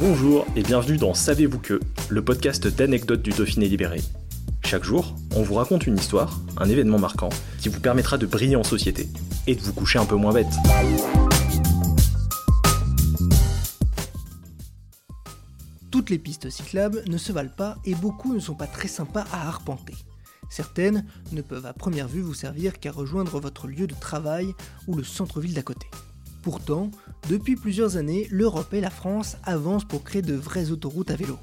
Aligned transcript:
Bonjour 0.00 0.46
et 0.54 0.62
bienvenue 0.62 0.96
dans 0.96 1.12
Savez-vous 1.12 1.58
que, 1.58 1.80
le 2.08 2.24
podcast 2.24 2.68
d'anecdotes 2.68 3.20
du 3.20 3.30
Dauphiné 3.30 3.66
libéré. 3.66 4.00
Chaque 4.64 4.84
jour, 4.84 5.16
on 5.34 5.42
vous 5.42 5.54
raconte 5.54 5.88
une 5.88 5.96
histoire, 5.96 6.38
un 6.56 6.68
événement 6.68 7.00
marquant, 7.00 7.30
qui 7.60 7.68
vous 7.68 7.80
permettra 7.80 8.16
de 8.16 8.24
briller 8.24 8.54
en 8.54 8.62
société 8.62 9.08
et 9.48 9.56
de 9.56 9.60
vous 9.60 9.72
coucher 9.72 9.98
un 9.98 10.04
peu 10.04 10.14
moins 10.14 10.32
bête. 10.32 10.46
Toutes 15.90 16.10
les 16.10 16.18
pistes 16.18 16.48
cyclables 16.48 17.02
ne 17.08 17.18
se 17.18 17.32
valent 17.32 17.50
pas 17.56 17.76
et 17.84 17.96
beaucoup 17.96 18.32
ne 18.32 18.38
sont 18.38 18.54
pas 18.54 18.68
très 18.68 18.86
sympas 18.86 19.24
à 19.32 19.48
arpenter. 19.48 19.96
Certaines 20.48 21.06
ne 21.32 21.42
peuvent 21.42 21.66
à 21.66 21.72
première 21.72 22.06
vue 22.06 22.22
vous 22.22 22.34
servir 22.34 22.78
qu'à 22.78 22.92
rejoindre 22.92 23.40
votre 23.40 23.66
lieu 23.66 23.88
de 23.88 23.96
travail 23.96 24.54
ou 24.86 24.94
le 24.94 25.02
centre-ville 25.02 25.54
d'à 25.54 25.62
côté. 25.62 25.88
Pourtant, 26.48 26.90
depuis 27.28 27.56
plusieurs 27.56 27.98
années, 27.98 28.26
l'Europe 28.30 28.72
et 28.72 28.80
la 28.80 28.88
France 28.88 29.36
avancent 29.44 29.84
pour 29.84 30.02
créer 30.02 30.22
de 30.22 30.32
vraies 30.32 30.70
autoroutes 30.70 31.10
à 31.10 31.14
vélo. 31.14 31.38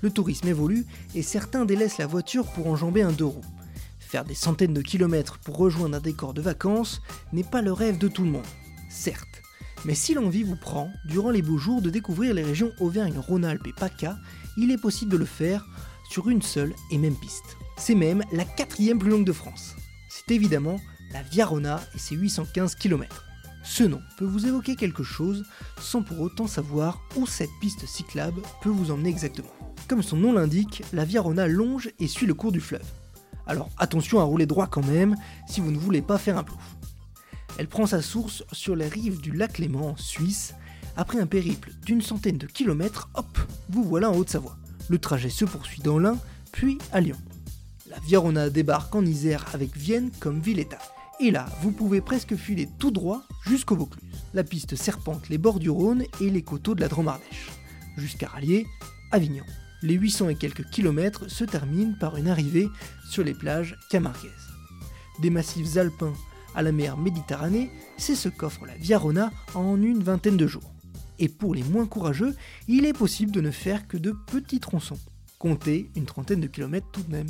Le 0.00 0.10
tourisme 0.10 0.48
évolue 0.48 0.86
et 1.14 1.22
certains 1.22 1.64
délaissent 1.64 1.98
la 1.98 2.08
voiture 2.08 2.50
pour 2.50 2.66
enjamber 2.66 3.02
un 3.02 3.12
deux 3.12 3.26
roues. 3.26 3.44
Faire 4.00 4.24
des 4.24 4.34
centaines 4.34 4.74
de 4.74 4.82
kilomètres 4.82 5.38
pour 5.38 5.56
rejoindre 5.56 5.98
un 5.98 6.00
décor 6.00 6.34
de 6.34 6.42
vacances 6.42 7.00
n'est 7.32 7.44
pas 7.44 7.62
le 7.62 7.72
rêve 7.72 7.96
de 7.96 8.08
tout 8.08 8.24
le 8.24 8.30
monde, 8.32 8.42
certes. 8.90 9.40
Mais 9.84 9.94
si 9.94 10.14
l'envie 10.14 10.42
vous 10.42 10.56
prend, 10.56 10.90
durant 11.06 11.30
les 11.30 11.40
beaux 11.40 11.58
jours, 11.58 11.80
de 11.80 11.90
découvrir 11.90 12.34
les 12.34 12.42
régions 12.42 12.72
Auvergne-Rhône-Alpes 12.80 13.68
et 13.68 13.72
PACA, 13.72 14.16
il 14.56 14.72
est 14.72 14.82
possible 14.82 15.12
de 15.12 15.16
le 15.16 15.26
faire 15.26 15.64
sur 16.10 16.28
une 16.28 16.42
seule 16.42 16.74
et 16.90 16.98
même 16.98 17.14
piste. 17.14 17.56
C'est 17.76 17.94
même 17.94 18.24
la 18.32 18.44
quatrième 18.44 18.98
plus 18.98 19.10
longue 19.10 19.26
de 19.26 19.32
France. 19.32 19.76
C'est 20.08 20.34
évidemment 20.34 20.80
la 21.12 21.22
Via 21.22 21.46
Rona 21.46 21.80
et 21.94 21.98
ses 21.98 22.16
815 22.16 22.74
km. 22.74 23.24
Ce 23.64 23.82
nom 23.82 24.02
peut 24.18 24.26
vous 24.26 24.46
évoquer 24.46 24.76
quelque 24.76 25.02
chose 25.02 25.44
sans 25.80 26.02
pour 26.02 26.20
autant 26.20 26.46
savoir 26.46 27.00
où 27.16 27.26
cette 27.26 27.50
piste 27.60 27.86
cyclable 27.86 28.42
peut 28.62 28.68
vous 28.68 28.90
emmener 28.90 29.08
exactement. 29.08 29.48
Comme 29.88 30.02
son 30.02 30.18
nom 30.18 30.32
l'indique, 30.32 30.82
la 30.92 31.06
Via 31.06 31.22
Rona 31.22 31.48
longe 31.48 31.90
et 31.98 32.06
suit 32.06 32.26
le 32.26 32.34
cours 32.34 32.52
du 32.52 32.60
fleuve. 32.60 32.84
Alors 33.46 33.70
attention 33.78 34.20
à 34.20 34.24
rouler 34.24 34.46
droit 34.46 34.66
quand 34.66 34.84
même 34.84 35.16
si 35.48 35.60
vous 35.60 35.70
ne 35.70 35.78
voulez 35.78 36.02
pas 36.02 36.18
faire 36.18 36.36
un 36.36 36.44
plouf. 36.44 36.76
Elle 37.58 37.68
prend 37.68 37.86
sa 37.86 38.02
source 38.02 38.44
sur 38.52 38.76
les 38.76 38.86
rives 38.86 39.20
du 39.20 39.32
lac 39.32 39.58
Léman 39.58 39.90
en 39.90 39.96
Suisse. 39.96 40.54
Après 40.96 41.18
un 41.18 41.26
périple 41.26 41.72
d'une 41.86 42.02
centaine 42.02 42.38
de 42.38 42.46
kilomètres, 42.46 43.08
hop, 43.14 43.38
vous 43.70 43.82
voilà 43.82 44.10
en 44.10 44.16
Haute-Savoie. 44.16 44.56
Le 44.90 44.98
trajet 44.98 45.30
se 45.30 45.46
poursuit 45.46 45.80
dans 45.80 45.98
l'Ain, 45.98 46.18
puis 46.52 46.78
à 46.92 47.00
Lyon. 47.00 47.16
La 47.88 47.98
Via 48.00 48.18
Rona 48.18 48.50
débarque 48.50 48.94
en 48.94 49.04
Isère 49.04 49.46
avec 49.54 49.76
Vienne 49.76 50.10
comme 50.20 50.40
ville-état. 50.40 50.78
Et 51.20 51.30
là, 51.30 51.46
vous 51.62 51.70
pouvez 51.70 52.00
presque 52.00 52.34
filer 52.34 52.68
tout 52.78 52.90
droit 52.90 53.22
jusqu'au 53.46 53.76
Vaucluse. 53.76 54.02
La 54.34 54.42
piste 54.42 54.74
serpente 54.74 55.28
les 55.28 55.38
bords 55.38 55.60
du 55.60 55.70
Rhône 55.70 56.04
et 56.20 56.28
les 56.28 56.42
coteaux 56.42 56.74
de 56.74 56.80
la 56.80 56.88
Dromardèche. 56.88 57.50
Jusqu'à 57.96 58.28
Rallier, 58.28 58.66
Avignon. 59.12 59.44
Les 59.82 59.94
800 59.94 60.30
et 60.30 60.34
quelques 60.34 60.68
kilomètres 60.70 61.30
se 61.30 61.44
terminent 61.44 61.94
par 62.00 62.16
une 62.16 62.28
arrivée 62.28 62.68
sur 63.08 63.22
les 63.22 63.34
plages 63.34 63.76
camarguaises. 63.90 64.32
Des 65.20 65.30
massifs 65.30 65.76
alpins 65.76 66.14
à 66.54 66.62
la 66.62 66.72
mer 66.72 66.96
Méditerranée, 66.96 67.70
c'est 67.96 68.14
ce 68.16 68.28
qu'offre 68.28 68.66
la 68.66 68.76
Via 68.76 68.98
Rona 68.98 69.30
en 69.54 69.80
une 69.80 70.02
vingtaine 70.02 70.36
de 70.36 70.46
jours. 70.46 70.72
Et 71.18 71.28
pour 71.28 71.54
les 71.54 71.62
moins 71.62 71.86
courageux, 71.86 72.34
il 72.66 72.86
est 72.86 72.92
possible 72.92 73.30
de 73.30 73.40
ne 73.40 73.50
faire 73.50 73.86
que 73.86 73.96
de 73.96 74.12
petits 74.26 74.60
tronçons. 74.60 74.98
Comptez 75.38 75.90
une 75.94 76.06
trentaine 76.06 76.40
de 76.40 76.48
kilomètres 76.48 76.90
tout 76.92 77.02
de 77.02 77.12
même. 77.12 77.28